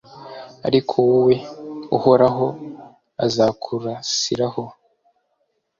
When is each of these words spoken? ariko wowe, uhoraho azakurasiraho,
ariko 0.67 0.93
wowe, 1.07 1.35
uhoraho 1.97 2.47
azakurasiraho, 3.25 4.63